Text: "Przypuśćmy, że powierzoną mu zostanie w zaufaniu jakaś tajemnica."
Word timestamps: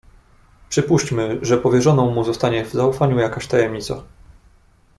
"Przypuśćmy, 0.69 1.39
że 1.41 1.57
powierzoną 1.57 2.11
mu 2.11 2.23
zostanie 2.23 2.65
w 2.65 2.71
zaufaniu 2.73 3.17
jakaś 3.19 3.47
tajemnica." 3.47 4.03